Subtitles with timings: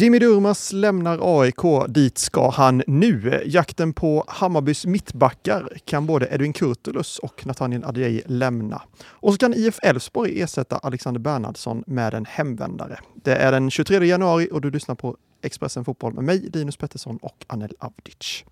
[0.00, 1.88] Jimmy Durmas lämnar AIK.
[1.88, 3.42] Dit ska han nu.
[3.46, 8.82] Jakten på Hammarbys mittbackar kan både Edvin Kurtulus och Nathaniel Adjei lämna.
[9.06, 12.98] Och så kan IF Elfsborg ersätta Alexander Bernhardsson med en hemvändare.
[13.14, 17.18] Det är den 23 januari och du lyssnar på Expressen Fotboll med mig, Linus Pettersson
[17.22, 18.44] och Anel Avdic.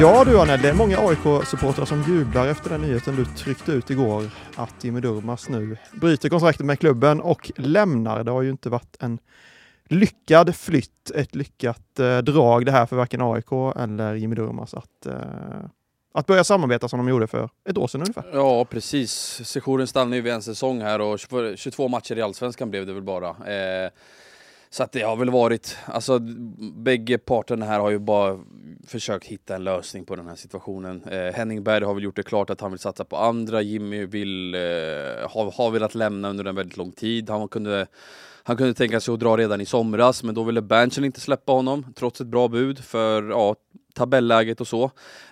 [0.00, 3.90] Ja du Anel, det är många AIK-supportrar som jublar efter den nyheten du tryckte ut
[3.90, 4.24] igår
[4.56, 8.24] att Jimmy Durmaz nu bryter kontraktet med klubben och lämnar.
[8.24, 9.18] Det har ju inte varit en
[9.88, 15.06] lyckad flytt, ett lyckat eh, drag det här för varken AIK eller Jimmy Durmaz att,
[15.06, 15.14] eh,
[16.14, 18.24] att börja samarbeta som de gjorde för ett år sedan ungefär.
[18.32, 19.40] Ja, precis.
[19.44, 21.18] Sessionen stannar ju vid en säsong här och
[21.56, 23.28] 22 matcher i Allsvenskan blev det väl bara.
[23.28, 23.90] Eh,
[24.76, 26.18] så att det har väl varit, alltså
[26.74, 28.38] bägge parterna här har ju bara
[28.86, 31.02] försökt hitta en lösning på den här situationen.
[31.04, 33.62] Eh, Henning Berg har väl gjort det klart att han vill satsa på andra.
[33.62, 34.60] Jimmy vill, eh,
[35.30, 37.30] har, har velat lämna under en väldigt lång tid.
[37.30, 37.86] Han kunde,
[38.42, 41.52] han kunde tänka sig att dra redan i somras, men då ville Berntsen inte släppa
[41.52, 43.54] honom, trots ett bra bud för ja,
[43.94, 44.84] tabelläget och så.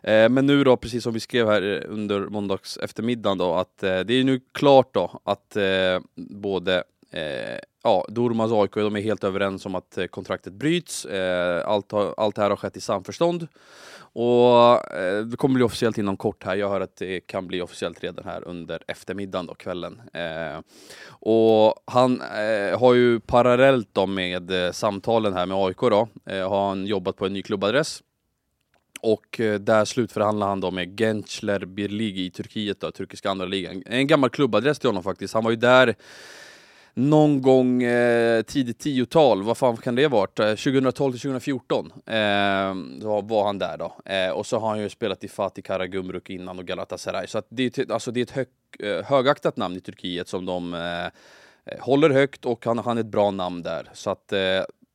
[0.03, 4.01] Eh, men nu då, precis som vi skrev här under måndags eftermiddag då, att eh,
[4.01, 6.85] det är nu klart då att eh, både
[7.15, 11.05] Eh, ja, Dormas AIK, de är helt överens om att eh, kontraktet bryts.
[11.05, 13.49] Eh, allt, har, allt det här har skett i samförstånd.
[13.97, 16.57] Och eh, det kommer bli officiellt inom kort här.
[16.57, 20.03] Jag hör att det kan bli officiellt redan här under eftermiddagen och kvällen.
[20.13, 20.61] Eh,
[21.09, 26.49] och han eh, har ju parallellt då med eh, samtalen här med AIK då, eh,
[26.49, 28.03] har han jobbat på en ny klubbadress.
[29.01, 33.83] Och eh, där slutförhandlar han då med Gençler Birlig i Turkiet då, turkiska andra ligan.
[33.87, 35.35] En gammal klubbadress till honom faktiskt.
[35.35, 35.95] Han var ju där
[36.95, 40.39] någon gång eh, tidigt tiotal, vad fan kan det ha varit?
[40.39, 42.15] Eh, 2012 till 2014 eh,
[43.23, 43.97] var han där då.
[44.05, 47.27] Eh, och så har han ju spelat i Fatih Karagümrük innan och Galatasaray.
[47.27, 48.47] Så att det, är, alltså det är ett hög,
[48.79, 53.01] eh, högaktat namn i Turkiet som de eh, eh, håller högt och han, han är
[53.01, 53.91] ett bra namn där.
[53.93, 54.41] Så att eh,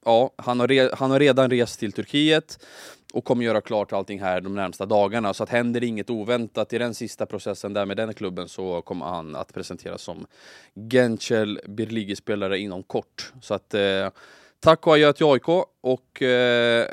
[0.06, 2.60] ja, han har, re, han har redan rest till Turkiet
[3.14, 5.34] och kommer göra klart allting här de närmsta dagarna.
[5.34, 9.06] Så att händer inget oväntat i den sista processen där med den klubben så kommer
[9.06, 10.26] han att presenteras som
[10.92, 13.34] Genchel Birligi-spelare inom kort.
[13.42, 14.10] Så att eh,
[14.60, 15.50] tack och adjö till AIK
[15.82, 16.88] och eh,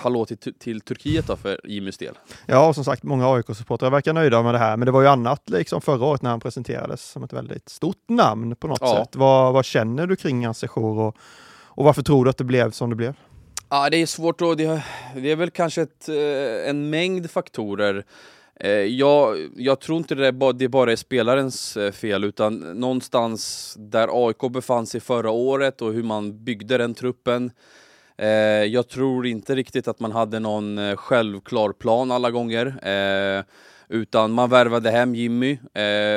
[0.00, 2.18] hallå till, till Turkiet då för Jimmys del.
[2.46, 5.08] Ja, och som sagt, många AIK-supportrar verkar nöjda med det här, men det var ju
[5.08, 8.96] annat liksom förra året när han presenterades som ett väldigt stort namn på något ja.
[8.96, 9.16] sätt.
[9.16, 11.16] Vad, vad känner du kring hans sejour och,
[11.72, 13.14] och varför tror du att det blev som det blev?
[13.72, 14.58] Ja, det är svårt att...
[14.58, 14.82] det,
[15.14, 18.04] det är väl kanske ett, eh, en mängd faktorer.
[18.60, 23.74] Eh, jag, jag tror inte det, bara, det bara är spelarens eh, fel, utan någonstans
[23.78, 27.50] där AIK befann sig förra året och hur man byggde den truppen.
[28.70, 32.74] Jag tror inte riktigt att man hade någon självklar plan alla gånger.
[33.88, 35.58] Utan man värvade hem Jimmy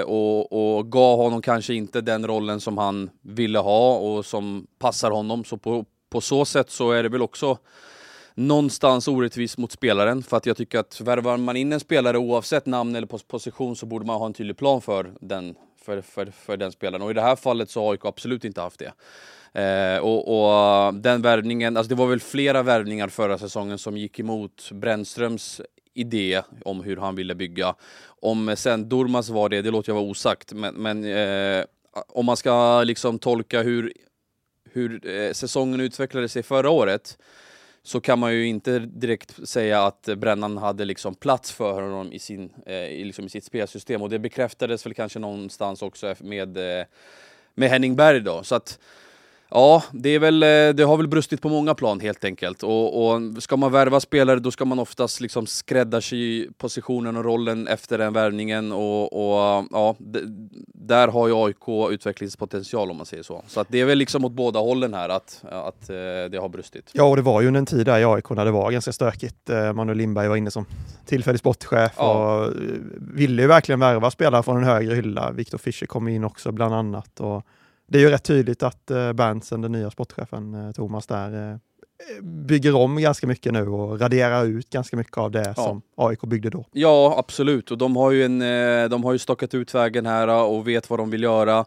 [0.06, 5.12] och, och gav honom kanske inte den rollen som han ville ha och som passar
[5.12, 5.44] honom.
[5.44, 7.58] Så på, på så sätt så är det väl också
[8.36, 12.66] någonstans orättvist mot spelaren för att jag tycker att värvar man in en spelare oavsett
[12.66, 16.58] namn eller position så borde man ha en tydlig plan för den, för, för, för
[16.58, 18.94] den spelaren och i det här fallet så har AIK absolut inte haft det.
[19.62, 24.20] Eh, och, och, den värvningen, alltså det var väl flera värvningar förra säsongen som gick
[24.20, 25.62] emot Brännströms
[25.94, 27.76] idé om hur han ville bygga.
[28.06, 31.66] Om sen Durmas var det, det låter jag vara osagt, men, men eh,
[32.08, 33.94] om man ska liksom tolka hur
[34.74, 37.18] hur eh, säsongen utvecklade sig förra året
[37.84, 42.20] så kan man ju inte direkt säga att Brännan hade liksom plats för honom i,
[42.20, 46.58] sin, eh, i, liksom i sitt spelsystem och det bekräftades väl kanske någonstans också med,
[46.58, 46.86] eh,
[47.56, 48.44] med Henning Berg då.
[48.44, 48.80] Så att
[49.56, 52.64] Ja, det, är väl, eh, det har väl brustit på många plan helt enkelt.
[52.64, 57.68] Och, och ska man värva spelare då ska man oftast liksom skräddarsy positionen och rollen
[57.68, 58.72] efter den värvningen.
[58.72, 59.96] Och, och ja,
[60.68, 63.44] där har ju AIK utvecklingspotential om man säger så.
[63.48, 65.96] Så att det är väl liksom åt båda hållen här att, att eh,
[66.32, 66.90] det har brustit.
[66.94, 69.50] Ja, och det var ju en tid där i AIK när det var ganska stökigt.
[69.50, 70.66] Eh, Manuel Lindberg var inne som
[71.06, 72.36] tillfällig sportchef ja.
[72.36, 72.54] och
[72.98, 75.32] ville ju verkligen värva spelare från en högre hylla.
[75.32, 77.20] Viktor Fischer kom in också bland annat.
[77.20, 77.46] Och
[77.88, 81.58] det är ju rätt tydligt att eh, Berntsen, den nya sportchefen eh, Thomas där, eh,
[82.22, 85.54] bygger om ganska mycket nu och raderar ut ganska mycket av det ja.
[85.54, 86.66] som AIK byggde då.
[86.72, 87.72] Ja, absolut.
[87.72, 88.40] Och de har ju, en,
[88.90, 91.66] de har ju stakat ut vägen här och vet vad de vill göra.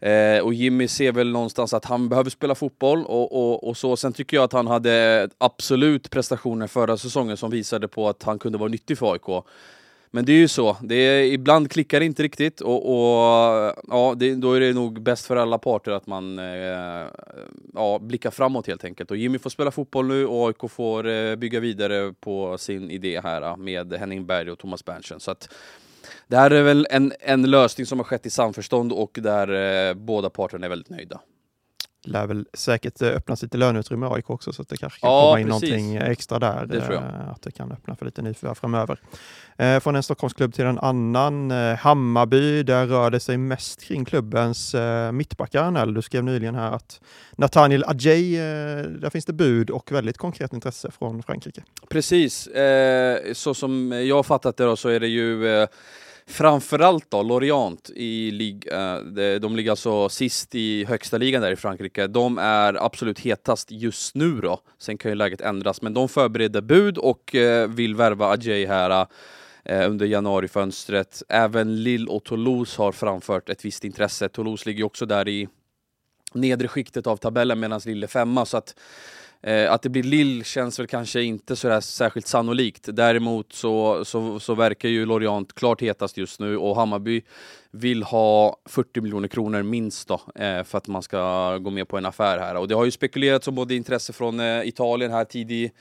[0.00, 3.96] Eh, och Jimmy ser väl någonstans att han behöver spela fotboll och, och, och, så.
[3.96, 8.38] Sen tycker jag att han hade absolut prestationer förra säsongen som visade på att han
[8.38, 9.44] kunde vara nyttig för AIK.
[10.10, 14.14] Men det är ju så, det är, ibland klickar det inte riktigt och, och ja,
[14.16, 17.06] det, då är det nog bäst för alla parter att man eh,
[17.74, 19.10] ja, blickar framåt helt enkelt.
[19.10, 23.20] Och Jimmy får spela fotboll nu och AIK får eh, bygga vidare på sin idé
[23.24, 25.20] här eh, med Henning Berg och Thomas Berntsen.
[25.20, 25.48] Så att,
[26.26, 29.94] det här är väl en, en lösning som har skett i samförstånd och där eh,
[29.94, 31.20] båda parterna är väldigt nöjda
[32.08, 35.10] lär väl säkert eh, öppnas lite löneutrymme i AIK också, så att det kanske kan
[35.10, 35.70] ja, komma in precis.
[35.70, 36.66] någonting extra där.
[36.66, 39.00] Det eh, att det kan öppna för lite nyförvärv framöver.
[39.56, 41.50] Eh, från en Stockholmsklubb till en annan.
[41.50, 44.74] Hammarby, där rör det sig mest kring klubbens
[45.12, 45.70] mittbackar.
[45.70, 45.94] Nell.
[45.94, 47.00] Du skrev nyligen här att
[47.36, 48.36] Nathaniel Adjei,
[49.00, 51.62] där finns det bud och väldigt konkret intresse från Frankrike.
[51.88, 52.48] Precis,
[53.32, 55.66] så som jag fattat det då, så är det ju
[56.30, 61.56] Framförallt då Lorient i lig, eh, de ligger alltså sist i högsta ligan där i
[61.56, 62.06] Frankrike.
[62.06, 64.60] De är absolut hetast just nu då.
[64.78, 69.06] Sen kan ju läget ändras, men de förbereder bud och eh, vill värva Adjei här
[69.64, 71.22] eh, under januarifönstret.
[71.28, 74.28] Även Lille och Toulouse har framfört ett visst intresse.
[74.28, 75.48] Toulouse ligger också där i
[76.32, 78.46] nedre skiktet av tabellen medan Lille är femma.
[78.46, 78.74] Så att
[79.42, 82.88] Eh, att det blir Lill känns väl kanske inte så särskilt sannolikt.
[82.92, 87.22] Däremot så, så, så verkar ju Lorient klart hetast just nu och Hammarby
[87.70, 91.98] vill ha 40 miljoner kronor minst då, eh, för att man ska gå med på
[91.98, 92.54] en affär här.
[92.56, 95.72] Och det har ju spekulerats om både intresse från eh, Italien här tidigt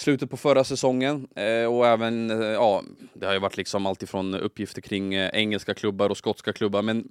[0.00, 2.82] slutet på förra säsongen eh, och även, eh, ja,
[3.14, 7.04] det har ju varit liksom alltifrån uppgifter kring eh, engelska klubbar och skotska klubbar, men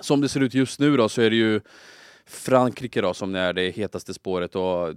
[0.00, 1.60] som det ser ut just nu då så är det ju
[2.30, 4.94] Frankrike då som är det hetaste spåret och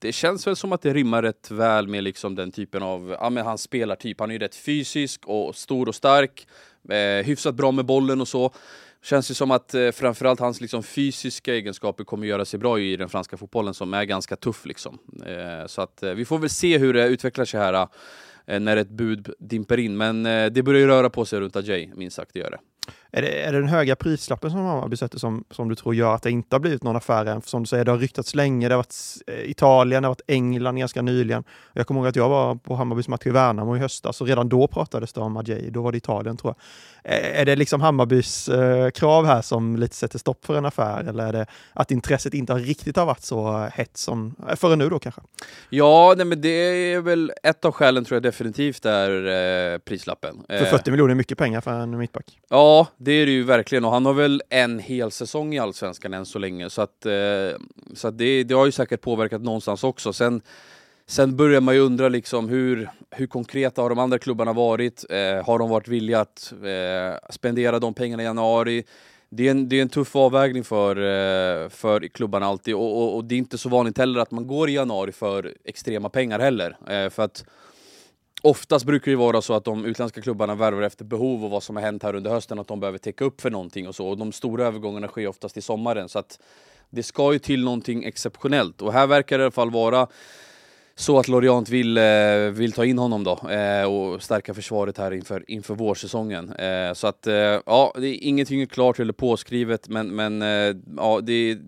[0.00, 3.30] det känns väl som att det rimmar rätt väl med liksom den typen av, ja
[3.30, 4.20] men hans spelartyp.
[4.20, 6.46] Han är ju rätt fysisk och stor och stark,
[6.90, 8.52] eh, hyfsat bra med bollen och så.
[9.02, 12.96] Känns ju som att eh, framförallt hans liksom, fysiska egenskaper kommer göra sig bra i
[12.96, 14.98] den franska fotbollen som är ganska tuff liksom.
[15.26, 17.88] Eh, så att eh, vi får väl se hur det utvecklar sig här
[18.46, 19.96] eh, när ett bud dimper in.
[19.96, 22.58] Men eh, det börjar ju röra på sig runt Ajay, minst sagt det gör det.
[23.12, 26.14] Är det, är det den höga prislappen som Hammarby sätter som, som du tror gör
[26.14, 27.42] att det inte har blivit någon affär än?
[27.42, 28.94] För som du säger, det har ryktats länge, det har varit
[29.26, 31.44] eh, Italien, det har varit England ganska nyligen.
[31.72, 34.48] Jag kommer ihåg att jag var på Hammarbys match i Värnamo i höstas och redan
[34.48, 36.60] då pratades det om Adjei, då var det Italien tror jag.
[37.04, 41.26] Är det liksom Hammarbys eh, krav här som lite sätter stopp för en affär eller
[41.26, 44.98] är det att intresset inte riktigt har varit så hett som, eh, förrän nu då
[44.98, 45.20] kanske?
[45.70, 46.48] Ja, nej, men det
[46.92, 49.26] är väl ett av skälen tror jag definitivt är
[49.74, 50.36] eh, prislappen.
[50.48, 52.38] För 40 miljoner är mycket pengar för en mittback.
[52.48, 56.14] Ja, det är det ju verkligen och han har väl en hel säsong i Allsvenskan
[56.14, 57.12] än så länge så att, eh,
[57.94, 60.12] så att det, det har ju säkert påverkat någonstans också.
[60.12, 60.42] Sen,
[61.06, 65.04] sen börjar man ju undra liksom hur, hur konkreta har de andra klubbarna varit?
[65.10, 68.84] Eh, har de varit villiga att eh, spendera de pengarna i januari?
[69.28, 73.16] Det är en, det är en tuff avvägning för, eh, för klubbarna alltid och, och,
[73.16, 76.38] och, det är inte så vanligt heller att man går i januari för extrema pengar
[76.38, 76.76] heller.
[76.88, 77.44] Eh, för att
[78.42, 81.76] Oftast brukar det vara så att de utländska klubbarna värvar efter behov och vad som
[81.76, 84.08] har hänt här under hösten, att de behöver täcka upp för någonting och så.
[84.08, 86.40] Och de stora övergångarna sker oftast i sommaren, så att
[86.90, 88.82] det ska ju till någonting exceptionellt.
[88.82, 90.06] Och här verkar det i alla fall vara
[90.94, 92.04] så att Lorient vill, eh,
[92.52, 96.52] vill ta in honom då eh, och stärka försvaret här inför, inför vårsäsongen.
[96.52, 100.76] Eh, så att eh, ja, det är ingenting är klart eller påskrivet, men, men eh,
[100.96, 101.58] ja, det,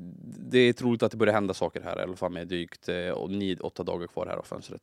[0.51, 2.95] det är troligt att det börjar hända saker här i alla fall med drygt eh,
[2.95, 4.83] 9-8 dagar kvar här av fönstret.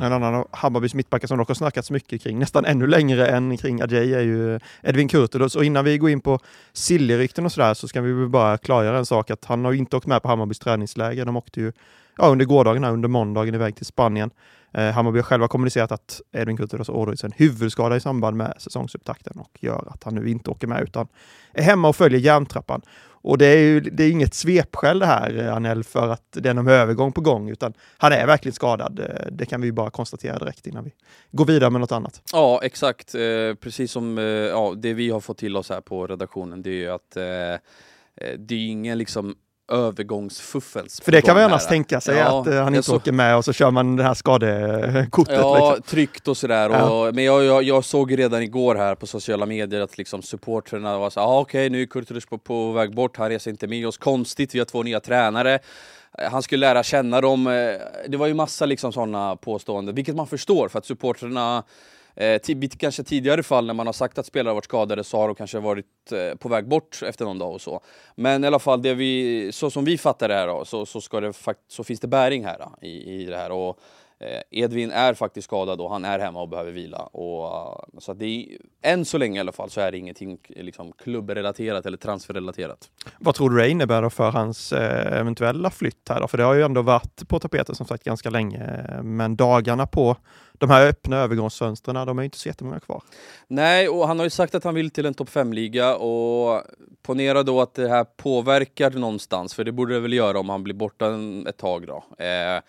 [0.00, 3.56] En annan av Hammarbys mittbackar som dock har snackats mycket kring, nästan ännu längre än
[3.56, 5.56] kring Adjei, är ju Edvin Kurtulus.
[5.56, 6.38] Och innan vi går in på
[6.72, 10.06] Siljerykten och sådär så ska vi bara klargöra en sak att han har inte åkt
[10.06, 11.24] med på Hammarbys träningsläger.
[11.24, 11.72] De åkte ju
[12.18, 14.30] ja, under gårdagen, här, under måndagen iväg till Spanien.
[14.72, 18.54] Eh, Hammarby har själva kommunicerat att Edvin Kurtulus ådrog ådragits en huvudskada i samband med
[18.58, 21.08] säsongsupptakten och gör att han nu inte åker med utan
[21.52, 22.82] är hemma och följer järntrappan.
[23.20, 26.48] Och det är ju det är inget svepskäl det här, eh, Anel, för att det
[26.48, 29.00] är någon övergång på gång, utan han är verkligen skadad.
[29.00, 30.92] Eh, det kan vi bara konstatera direkt innan vi
[31.30, 32.22] går vidare med något annat.
[32.32, 33.14] Ja, exakt.
[33.14, 34.18] Eh, precis som
[34.50, 37.10] ja, det vi har fått till oss här på redaktionen, det är ju att
[38.38, 39.36] det är ingen liksom
[39.68, 41.00] övergångsfuffels.
[41.00, 41.58] För det kan man här.
[41.58, 44.02] tänka sig Ja, att eh, han inte så- åker med och så kör man det
[44.02, 45.34] här skadekortet.
[45.36, 45.82] Ja, liksom.
[45.82, 46.70] tryggt och sådär.
[46.70, 46.90] Ja.
[47.08, 50.98] Och, men jag, jag, jag såg redan igår här på sociala medier att liksom supportrarna
[50.98, 53.86] var så ah, okej nu är Kurtulus på, på väg bort, han reser inte med
[53.86, 53.98] oss.
[53.98, 55.54] Konstigt, vi har två nya tränare.
[56.18, 57.46] Eh, Han skulle lära känna dem.
[57.46, 57.52] Eh,
[58.08, 61.62] Det var ju massa liksom sådana påståenden, vilket man förstår för att supportrarna
[62.20, 62.40] Eh,
[62.78, 65.58] kanske tidigare fall när man har sagt att spelare varit skadade så har de kanske
[65.58, 67.80] varit eh, på väg bort efter någon dag och så.
[68.14, 71.00] Men i alla fall, det vi, så som vi fattar det här då, så, så,
[71.00, 71.32] ska det
[71.68, 73.50] så finns det bäring här då, i, i det här.
[73.50, 73.78] Och,
[74.50, 76.98] Edvin är faktiskt skadad och han är hemma och behöver vila.
[76.98, 78.46] Och, eh, så det är,
[78.82, 82.90] än så länge i alla fall så är det ingenting liksom, klubbrelaterat eller transferrelaterat.
[83.18, 86.28] Vad tror du det innebär för hans eh, eventuella flytt här då?
[86.28, 88.84] För det har ju ändå varit på tapeten som sagt ganska länge.
[89.02, 90.16] Men dagarna på
[90.52, 93.02] de här öppna övergångsfönstren, de är ju inte så jättemånga kvar.
[93.46, 96.62] Nej, och han har ju sagt att han vill till en topp 5-liga och
[97.02, 100.64] ponera då att det här påverkar någonstans, för det borde det väl göra om han
[100.64, 102.24] blir borta ett tag då.
[102.24, 102.62] Eh,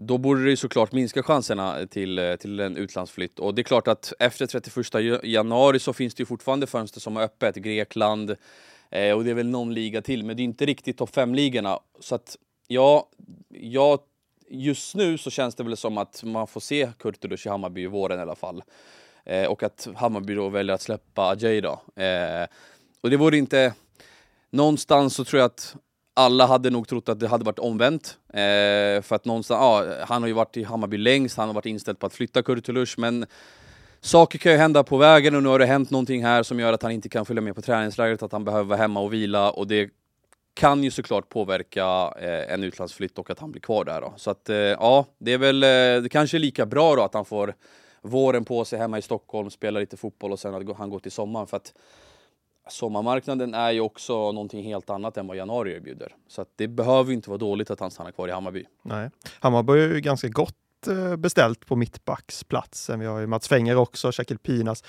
[0.00, 3.38] då borde det ju såklart minska chanserna till, eh, till en utlandsflytt.
[3.38, 7.16] Och det är klart att efter 31 januari så finns det ju fortfarande fönster som
[7.16, 7.56] är öppet.
[7.56, 8.30] Grekland
[8.90, 11.78] eh, och det är väl någon liga till, men det är inte riktigt topp 5-ligorna.
[12.00, 12.36] Så att
[12.66, 13.08] ja,
[13.48, 13.98] ja,
[14.48, 17.86] just nu så känns det väl som att man får se Kurtulus i Hammarby i
[17.86, 18.62] våren i alla fall.
[19.24, 22.02] Eh, och att Hammarby då väljer att släppa Ajay då.
[22.02, 22.46] Eh,
[23.00, 23.74] och det vore inte...
[24.50, 25.76] Någonstans så tror jag att
[26.18, 28.18] alla hade nog trott att det hade varit omvänt.
[28.28, 31.66] Eh, för att någonstans, ja, han har ju varit i Hammarby längst, han har varit
[31.66, 33.26] inställd på att flytta Kurtulus, men
[34.00, 36.72] saker kan ju hända på vägen och nu har det hänt någonting här som gör
[36.72, 39.50] att han inte kan följa med på träningslägret, att han behöver vara hemma och vila
[39.50, 39.90] och det
[40.54, 44.12] kan ju såklart påverka eh, en utlandsflytt och att han blir kvar där då.
[44.16, 47.14] Så att eh, ja, det är väl, eh, det kanske är lika bra då att
[47.14, 47.54] han får
[48.02, 51.12] våren på sig hemma i Stockholm, spela lite fotboll och sen att han går till
[51.12, 51.72] sommaren för att
[52.68, 56.14] sommarmarknaden är ju också någonting helt annat än vad januari erbjuder.
[56.28, 58.64] Så att det behöver inte vara dåligt att han stannar kvar i Hammarby.
[58.82, 59.10] Nej.
[59.40, 60.54] Hammarby är ju ganska gott
[60.86, 63.00] eh, beställt på mittbacksplatsen.
[63.00, 64.84] Vi har ju Mats Fenger också, Shakil Pinas.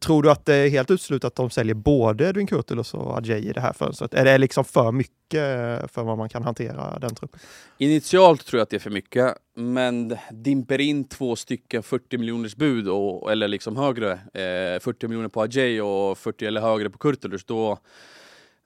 [0.00, 3.48] Tror du att det är helt uteslutet att de säljer både Edwin Kurtulus och Adjei
[3.48, 4.14] i det här fönstret?
[4.14, 7.40] Är det liksom för mycket eh, för vad man kan hantera den truppen?
[7.78, 12.56] Initialt tror jag att det är för mycket, men dimper in två stycken 40 miljoners
[12.56, 16.98] bud och, eller liksom högre, eh, 40 miljoner på Adjei och 40 eller högre på
[16.98, 17.78] Kurtulus, då,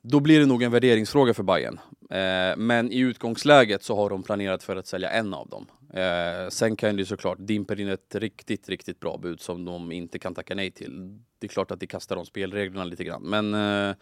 [0.03, 1.81] då blir det nog en värderingsfråga för Bayern.
[2.09, 5.67] Eh, men i utgångsläget så har de planerat för att sälja en av dem.
[5.95, 9.93] Eh, sen kan det ju såklart dimper in ett riktigt, riktigt bra bud som de
[9.93, 11.19] inte kan tacka nej till.
[11.39, 13.97] Det är klart att det kastar om spelreglerna lite grann, men eh,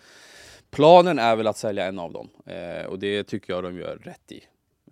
[0.71, 3.97] planen är väl att sälja en av dem eh, och det tycker jag de gör
[3.97, 4.41] rätt i.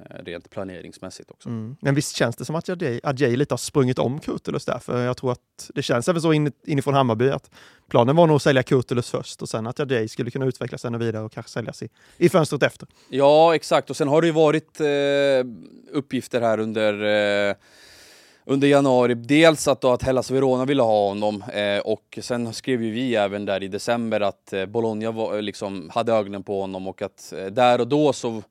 [0.00, 1.48] Eh, rent planeringsmässigt också.
[1.48, 1.76] Mm.
[1.80, 2.68] Men visst känns det som att
[3.02, 6.32] Adjei, lite har sprungit om Kurtulus där, för jag tror att det känns även så
[6.32, 7.50] in, inifrån Hammarby att
[7.88, 10.98] planen var nog att sälja Kurtulus först och sen att Adjei skulle kunna utvecklas ännu
[10.98, 12.88] vidare och kanske säljas i, i fönstret efter.
[13.08, 13.90] Ja, exakt.
[13.90, 14.86] Och sen har det ju varit eh,
[15.92, 17.04] uppgifter här under
[17.50, 17.56] eh,
[18.46, 22.82] under januari, dels att, då att Hellas Verona ville ha honom eh, och sen skrev
[22.82, 26.88] ju vi även där i december att eh, Bologna var, liksom, hade ögonen på honom
[26.88, 28.42] och att eh, där och då så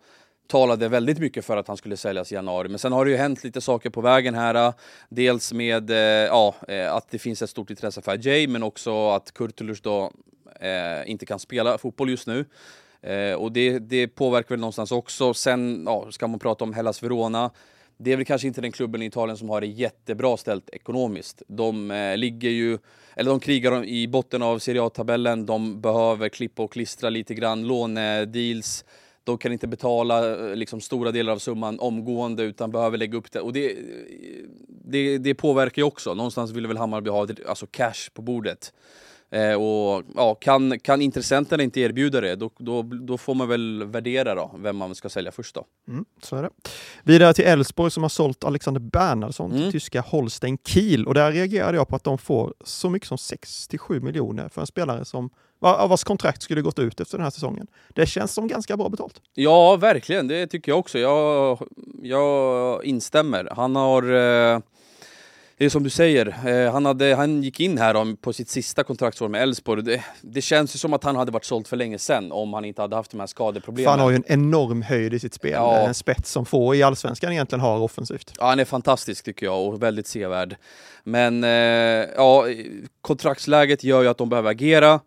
[0.47, 2.69] talade väldigt mycket för att han skulle säljas i januari.
[2.69, 4.55] Men sen har det ju hänt lite saker på vägen här.
[4.55, 4.73] Äh,
[5.09, 9.09] dels med äh, ja, äh, att det finns ett stort intresse för Jay men också
[9.09, 10.11] att Kurtulus då
[10.59, 12.45] eh, inte kan spela fotboll just nu.
[13.01, 15.33] Eh, och det, det påverkar väl någonstans också.
[15.33, 17.51] Sen ja, ska man prata om Hellas Verona.
[17.97, 21.41] Det är väl kanske inte den klubben i Italien som har det jättebra ställt ekonomiskt.
[21.47, 22.77] De eh, ligger ju,
[23.15, 25.45] eller de krigar i botten av Serie A-tabellen.
[25.45, 28.85] De behöver klippa och klistra lite grann, lånedeals.
[29.23, 33.31] De kan inte betala eh, liksom, stora delar av summan omgående utan behöver lägga upp
[33.31, 33.39] det.
[33.39, 33.77] Och det, eh,
[34.67, 36.13] det, det påverkar ju också.
[36.13, 38.73] Någonstans vill väl Hammarby ha alltså cash på bordet.
[39.33, 43.83] Eh, och ja, kan, kan intressenterna inte erbjuda det, då, då, då får man väl
[43.83, 45.65] värdera då, vem man ska sälja först då.
[45.87, 46.49] Mm, så är det.
[47.03, 49.63] Vidare till Elfsborg som har sålt Alexander Bernhardsson Mm.
[49.63, 53.17] till tyska Holstein Kiel och där reagerade jag på att de får så mycket som
[53.17, 57.31] 67 miljoner för en spelare som va- vars kontrakt skulle gått ut efter den här
[57.31, 57.67] säsongen.
[57.89, 59.21] Det känns som ganska bra betalt.
[59.33, 60.27] Ja, verkligen.
[60.27, 60.99] Det tycker jag också.
[60.99, 61.59] Jag,
[62.01, 63.49] jag instämmer.
[63.55, 64.13] Han har...
[64.53, 64.59] Eh,
[65.63, 68.83] det är som du säger, eh, han, hade, han gick in här på sitt sista
[68.83, 69.83] kontraktsår med Elfsborg.
[69.83, 72.65] Det, det känns ju som att han hade varit såld för länge sedan om han
[72.65, 73.91] inte hade haft de här För skadeproblemen.
[73.91, 75.51] han har ju en enorm höjd i sitt spel.
[75.51, 75.77] Ja.
[75.77, 78.33] En spets som få i allsvenskan egentligen har offensivt.
[78.39, 80.55] Ja, han är fantastisk tycker jag och väldigt sevärd.
[81.03, 81.49] Men eh,
[82.15, 82.45] ja,
[83.01, 84.99] kontraktsläget gör ju att de behöver agera.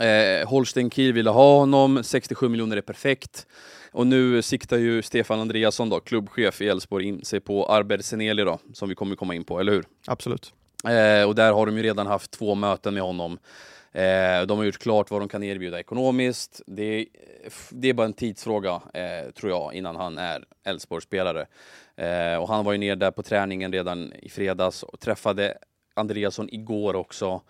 [0.00, 3.46] Eh, Holstein Kiel ville ha honom, 67 miljoner är perfekt.
[3.94, 8.44] Och nu siktar ju Stefan Andreasson, då, klubbchef i Elfsborg, in sig på Arber Seneli
[8.44, 9.84] då, som vi kommer komma in på, eller hur?
[10.06, 10.52] Absolut.
[10.84, 13.38] Eh, och där har de ju redan haft två möten med honom.
[13.92, 16.62] Eh, de har gjort klart vad de kan erbjuda ekonomiskt.
[16.66, 17.06] Det,
[17.70, 21.46] det är bara en tidsfråga, eh, tror jag, innan han är Elfsborgsspelare.
[21.96, 25.58] Eh, och han var ju nere där på träningen redan i fredags och träffade
[25.94, 27.40] Andreasson igår också.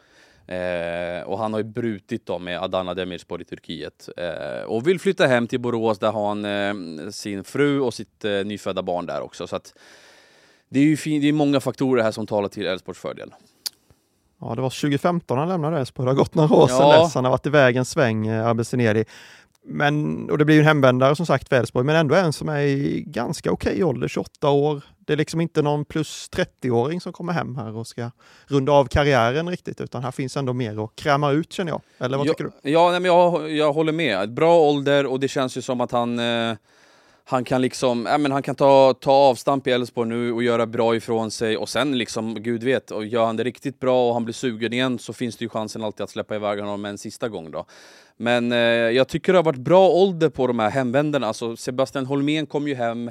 [0.46, 5.00] Eh, och han har ju brutit då med Adana Demirspor i Turkiet eh, och vill
[5.00, 5.98] flytta hem till Borås.
[5.98, 9.46] Där har han eh, sin fru och sitt eh, nyfödda barn där också.
[9.46, 9.74] Så att
[10.68, 13.34] det är ju fin- det är många faktorer här som talar till Elfsborgs fördel.
[14.40, 16.06] Ja, det var 2015 han lämnade Elfsborg.
[16.06, 17.02] Det har gått några år sedan Ja.
[17.02, 17.14] dess.
[17.14, 19.04] Han har varit iväg en sväng, eh, Abessineri.
[19.66, 22.48] Men, och det blir ju en hemvändare som sagt för Elfsborg, men ändå en som
[22.48, 24.82] är i ganska okej ålder, 28 år.
[24.98, 28.10] Det är liksom inte någon plus 30-åring som kommer hem här och ska
[28.46, 31.80] runda av karriären riktigt, utan här finns ändå mer att kräma ut känner jag.
[31.98, 32.70] Eller vad ja, tycker du?
[32.70, 34.32] Ja, nej, men jag, jag håller med.
[34.32, 36.56] Bra ålder och det känns ju som att han eh,
[37.26, 40.66] han kan liksom, ja, men han kan ta, ta avstamp i Elfsborg nu och göra
[40.66, 44.14] bra ifrån sig och sen liksom, gud vet, och gör han det riktigt bra och
[44.14, 46.98] han blir sugen igen så finns det ju chansen alltid att släppa iväg honom en
[46.98, 47.66] sista gång då.
[48.16, 51.26] Men eh, jag tycker det har varit bra ålder på de här hemvändarna.
[51.26, 53.10] Alltså Sebastian Holmén kom ju hem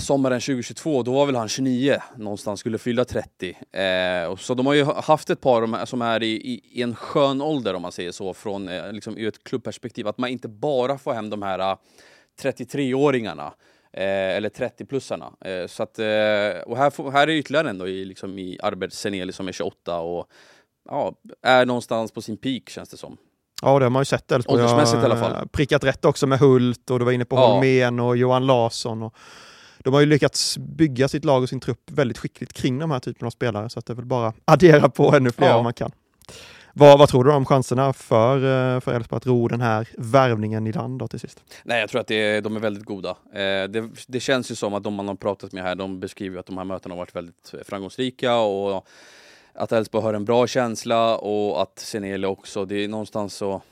[0.00, 3.58] sommaren 2022, då var väl han 29 någonstans, skulle fylla 30.
[3.72, 6.82] Eh, så de har ju haft ett par de här, som är i, i, i
[6.82, 10.08] en skön ålder om man säger så, från eh, liksom, ur ett klubbperspektiv.
[10.08, 11.76] Att man inte bara får hem de här
[12.40, 13.52] 33-åringarna.
[13.92, 15.32] Eh, eller 30-plussarna.
[15.44, 18.58] Eh, så att, eh, och här, får, här är ytterligare en då i, liksom, i
[18.62, 20.26] Arbet Seneli som är 28 och
[20.88, 23.16] ja, är någonstans på sin peak känns det som.
[23.62, 24.62] Ja, det har man ju sett Elfsborg.
[24.62, 25.32] Åldersmässigt i alla fall.
[25.32, 27.46] eh, Prickat rätt också med Hult och du var inne på Ja.
[27.52, 29.02] Holmén och Johan Larsson.
[29.02, 29.14] Och
[29.78, 33.00] de har ju lyckats bygga sitt lag och sin trupp väldigt skickligt kring de här
[33.00, 35.56] typerna av spelare, så att det är väl bara addera på ännu fler Ja.
[35.56, 35.90] om man kan.
[36.74, 40.66] Vad, vad tror du om chanserna för, eh, för Elfsborg att ro den här värvningen
[40.66, 41.44] i land då till sist?
[41.64, 43.10] Nej, jag tror att det de är väldigt goda.
[43.10, 46.38] Eh, det, det känns ju som att de man har pratat med här, de beskriver
[46.38, 48.86] att de här mötena har varit väldigt framgångsrika och
[49.54, 53.62] att Elfsborg har en bra känsla och att Senele också, det är någonstans så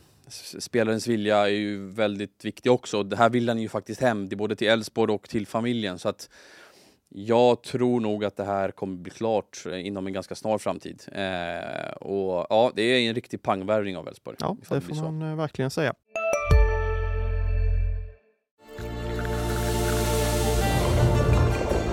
[0.58, 3.02] Spelarens vilja är ju väldigt viktig också.
[3.02, 5.98] Det här vill han ju faktiskt hem, det är både till Elfsborg och till familjen.
[5.98, 6.28] Så att
[7.12, 11.02] jag tror nog att det här kommer bli klart eh, inom en ganska snar framtid.
[11.12, 14.36] Eh, och ja, det är en riktig pangvärvning av Elfsborg.
[14.40, 15.10] Ja, det blir får så.
[15.10, 15.94] man eh, verkligen säga.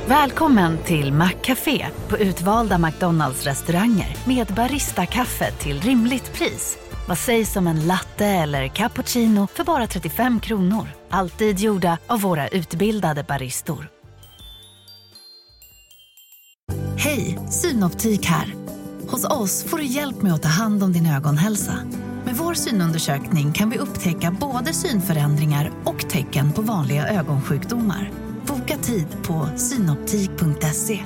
[0.07, 6.77] Välkommen till Maccafé på utvalda McDonalds restauranger med Baristakaffe till rimligt pris.
[7.07, 10.88] Vad sägs om en latte eller cappuccino för bara 35 kronor?
[11.09, 13.97] Alltid gjorda av våra utbildade baristor.
[17.00, 18.54] Hej, Synoptik här.
[19.08, 21.74] Hos oss får du hjälp med att ta hand om din ögonhälsa.
[22.26, 28.12] Med vår synundersökning kan vi upptäcka både synförändringar och tecken på vanliga ögonsjukdomar.
[28.48, 31.00] Boka tid på synoptik.se.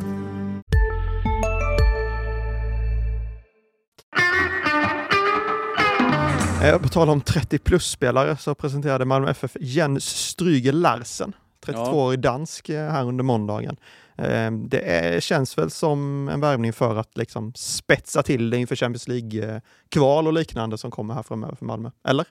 [6.63, 11.33] Eh, På tal om 30 plus-spelare så presenterade Malmö FF Jens Stryger Larsen,
[11.65, 13.77] 32-årig dansk, eh, här under måndagen.
[14.17, 18.75] Ehm, det är, känns väl som en värvning för att liksom spetsa till det inför
[18.75, 21.91] Champions League-kval och liknande som kommer här framöver för Malmö.
[22.07, 22.25] Eller?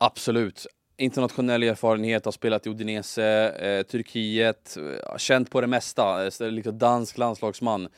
[0.00, 0.66] Absolut.
[0.96, 6.78] Internationell erfarenhet, har spelat i Udinese, eh, Turkiet, eh, känt på det mesta, eh, liksom
[6.78, 7.88] dansk landslagsman.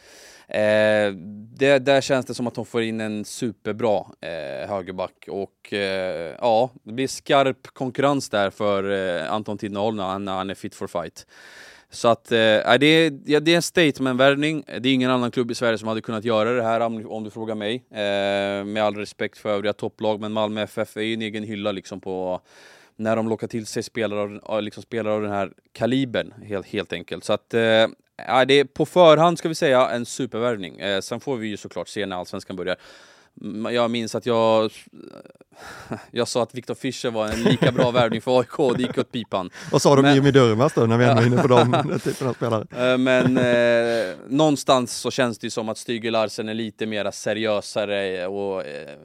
[0.48, 1.12] Eh,
[1.56, 6.34] det, där känns det som att de får in en superbra eh, högerback och eh,
[6.40, 10.74] ja, det blir skarp konkurrens där för eh, Anton Tidneholm när när han är fit
[10.74, 11.26] for fight.
[11.94, 14.64] Så att eh, det, är, ja, det är en statement-värvning.
[14.80, 17.24] Det är ingen annan klubb i Sverige som hade kunnat göra det här om, om
[17.24, 17.74] du frågar mig.
[17.90, 21.72] Eh, med all respekt för övriga topplag, men Malmö FF är ju en egen hylla
[21.72, 22.40] liksom på
[22.96, 26.92] när de lockar till sig spelare av, liksom spelare av den här kalibern helt, helt
[26.92, 27.24] enkelt.
[27.24, 30.80] Så att eh, ja, det är på förhand ska vi säga en supervärvning.
[30.80, 32.76] Eh, sen får vi ju såklart se när allsvenskan börjar.
[33.72, 34.70] Jag minns att jag,
[36.10, 38.98] jag sa att Viktor Fischer var en lika bra värvning för AIK och det gick
[38.98, 39.50] åt pipan.
[39.72, 42.00] Vad sa du om Jimmy Durmaz då, när vi ändå är inne på de den
[42.00, 42.92] typen av spelare?
[42.92, 47.10] Eh, Men eh, någonstans så känns det ju som att Stygge Larsen är lite mer
[47.10, 48.96] seriösare och eh,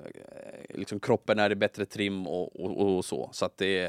[0.75, 3.29] liksom kroppen är i bättre trim och, och, och så.
[3.33, 3.83] Så att det,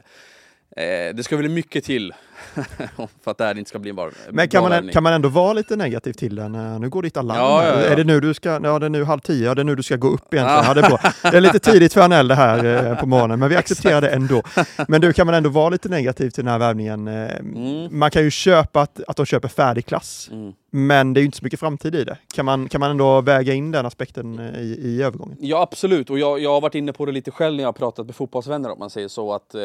[0.76, 2.14] eh, det ska väl mycket till
[3.24, 5.28] för att det här inte ska bli en bara Men kan man, kan man ändå
[5.28, 6.54] vara lite negativ till den?
[6.54, 7.38] Eh, Nu går ditt alarm.
[7.38, 7.86] Ja, ja, ja.
[7.86, 9.74] Är det nu du ska, ja det är nu halv tio, ja det är nu
[9.76, 10.64] du ska gå upp egentligen.
[10.66, 10.74] Ja.
[10.74, 10.98] det, är bra.
[11.30, 14.08] det är lite tidigt för Anel det här eh, på morgonen, men vi accepterar det
[14.08, 14.42] ändå.
[14.88, 17.08] Men du, kan man ändå vara lite negativ till den här värvningen?
[17.08, 17.98] Eh, Mm.
[17.98, 20.52] Man kan ju köpa att, att de köper färdig klass, Mm.
[20.70, 22.16] men det är ju inte så mycket framtid i det.
[22.34, 25.36] Kan man, kan man ändå väga in den aspekten i, i övergången?
[25.40, 27.72] Ja absolut, och jag, jag har varit inne på det lite själv när jag har
[27.72, 29.60] pratat med fotbollsvänner om man säger så att eh,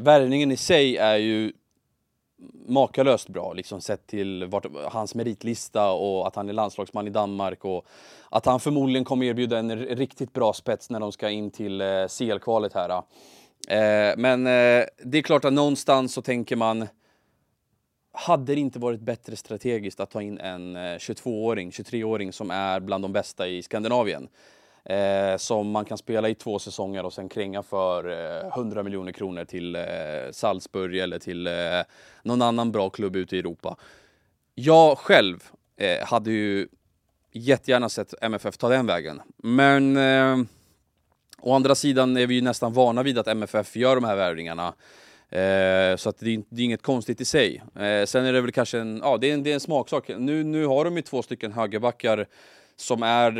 [0.00, 1.52] värvningen i sig är ju
[2.66, 7.64] makalöst bra, liksom sett till vart, hans meritlista och att han är landslagsman i Danmark
[7.64, 7.86] och
[8.30, 12.06] att han förmodligen kommer erbjuda en riktigt bra spets när de ska in till eh,
[12.18, 13.02] CL-kvalet här.
[13.68, 13.78] Eh.
[13.78, 16.86] eh, men eh, det är klart att någonstans så tänker man
[18.12, 22.80] hade det inte varit bättre strategiskt att ta in en eh, 22-åring, 23-åring som är
[22.80, 24.28] bland de bästa i Skandinavien?
[24.84, 28.10] Eh, som man kan spela i två säsonger och sen kränga för
[28.44, 29.82] eh, 100 miljoner kronor till eh,
[30.30, 31.52] Salzburg eller till eh,
[32.22, 33.76] någon annan bra klubb ute i Europa.
[34.54, 35.44] Jag själv
[35.76, 36.68] eh, hade ju
[37.32, 39.22] jättegärna sett MFF ta den vägen.
[39.36, 40.46] Men eh,
[41.40, 44.74] å andra sidan är vi ju nästan vana vid att MFF gör de här värvningarna.
[45.28, 47.62] Eh, så att det är, det är, inget konstigt i sig.
[47.76, 50.08] Eh, sen är det väl kanske en, ja, det är en, det är en smaksak.
[50.18, 52.26] Nu, nu har de ju två stycken högerbackar
[52.82, 53.32] som är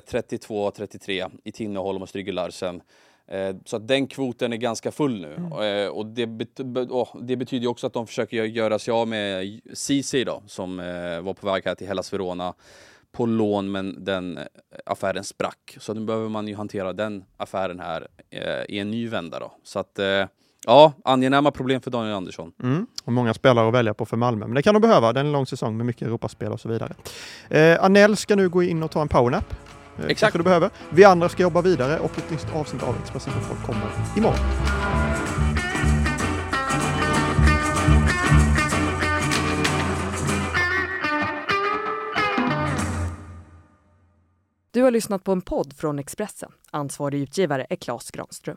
[0.00, 2.82] 32-33 eh, i Tinneholm och Strygge Larsen.
[3.26, 5.34] Eh, så att den kvoten är ganska full nu.
[5.34, 5.52] Mm.
[5.52, 6.60] Eh, och det, bet
[7.20, 10.76] det, betyder också att de försöker göra sig av med Ceesay då, som
[11.22, 12.54] var på väg här till Hellas Verona
[13.12, 14.38] på lån men den
[14.86, 15.76] affären sprack.
[15.80, 18.08] Så nu behöver man ju hantera den affären här
[18.68, 19.52] i en ny vända då.
[19.62, 19.98] Så att
[20.66, 22.52] Ja, angenäma problem för Daniel Andersson.
[22.62, 22.86] Mm.
[23.04, 25.12] Och många spelare att välja på för Malmö, men det kan de behöva.
[25.12, 26.94] Det är en lång säsong med mycket Europaspel och så vidare.
[27.48, 29.54] Eh, Anel ska nu gå in och ta en powernap.
[29.98, 30.36] Eh, Exakt.
[30.36, 30.70] du behöver.
[30.90, 34.38] Vi andra ska jobba vidare och ett nytt avsnitt av Expressen Fotboll kommer imorgon.
[44.70, 46.52] Du har lyssnat på en podd från Expressen.
[46.70, 48.56] Ansvarig utgivare är Klas Granström.